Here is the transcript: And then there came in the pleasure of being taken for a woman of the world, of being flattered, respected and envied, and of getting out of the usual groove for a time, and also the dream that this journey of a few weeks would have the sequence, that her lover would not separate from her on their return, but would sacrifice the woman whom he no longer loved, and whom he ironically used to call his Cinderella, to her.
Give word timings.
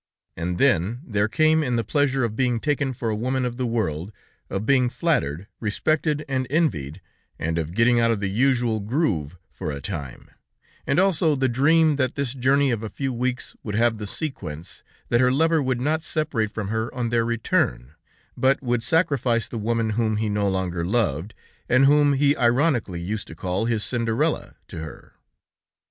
And 0.35 0.57
then 0.57 1.01
there 1.05 1.27
came 1.27 1.61
in 1.63 1.75
the 1.75 1.83
pleasure 1.83 2.23
of 2.23 2.35
being 2.35 2.59
taken 2.59 2.91
for 2.91 3.11
a 3.11 3.15
woman 3.15 3.45
of 3.45 3.57
the 3.57 3.67
world, 3.67 4.11
of 4.49 4.65
being 4.65 4.89
flattered, 4.89 5.45
respected 5.59 6.25
and 6.27 6.47
envied, 6.49 7.01
and 7.37 7.59
of 7.59 7.75
getting 7.75 7.99
out 7.99 8.09
of 8.09 8.19
the 8.19 8.27
usual 8.27 8.79
groove 8.79 9.37
for 9.51 9.69
a 9.69 9.79
time, 9.79 10.31
and 10.87 10.97
also 10.99 11.35
the 11.35 11.47
dream 11.47 11.97
that 11.97 12.15
this 12.15 12.33
journey 12.33 12.71
of 12.71 12.81
a 12.81 12.89
few 12.89 13.13
weeks 13.13 13.55
would 13.61 13.75
have 13.75 13.99
the 13.99 14.07
sequence, 14.07 14.81
that 15.09 15.21
her 15.21 15.31
lover 15.31 15.61
would 15.61 15.79
not 15.79 16.01
separate 16.01 16.51
from 16.51 16.69
her 16.69 16.91
on 16.95 17.09
their 17.09 17.23
return, 17.23 17.93
but 18.35 18.59
would 18.63 18.81
sacrifice 18.81 19.47
the 19.47 19.59
woman 19.59 19.91
whom 19.91 20.17
he 20.17 20.29
no 20.29 20.49
longer 20.49 20.83
loved, 20.83 21.35
and 21.69 21.85
whom 21.85 22.13
he 22.13 22.35
ironically 22.37 22.99
used 22.99 23.27
to 23.27 23.35
call 23.35 23.65
his 23.65 23.83
Cinderella, 23.83 24.55
to 24.67 24.79
her. 24.79 25.13